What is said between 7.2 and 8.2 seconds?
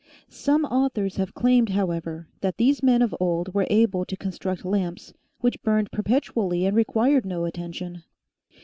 no attention.